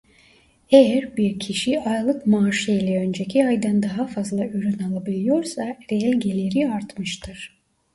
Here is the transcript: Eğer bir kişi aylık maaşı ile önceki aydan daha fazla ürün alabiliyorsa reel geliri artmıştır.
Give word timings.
Eğer 0.69 1.17
bir 1.17 1.39
kişi 1.39 1.79
aylık 1.79 2.27
maaşı 2.27 2.71
ile 2.71 2.99
önceki 3.07 3.45
aydan 3.47 3.83
daha 3.83 4.07
fazla 4.07 4.45
ürün 4.45 4.79
alabiliyorsa 4.83 5.77
reel 5.91 6.19
geliri 6.19 6.69
artmıştır. 6.71 7.61